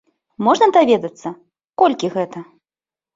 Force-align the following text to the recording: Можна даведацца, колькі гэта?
Можна 0.45 0.67
даведацца, 0.77 1.31
колькі 1.83 2.09
гэта? 2.17 2.39